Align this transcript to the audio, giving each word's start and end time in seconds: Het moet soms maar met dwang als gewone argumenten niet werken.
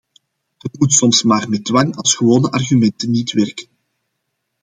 Het 0.57 0.79
moet 0.79 0.93
soms 0.93 1.23
maar 1.23 1.49
met 1.49 1.65
dwang 1.65 1.95
als 1.95 2.13
gewone 2.13 2.51
argumenten 2.51 3.11
niet 3.11 3.31
werken. 3.31 3.67